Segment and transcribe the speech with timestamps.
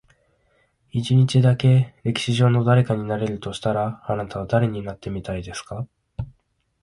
[0.91, 5.85] 一日だけ、歴史上の誰かになれるとしたら、あなたは誰になってみたいですか？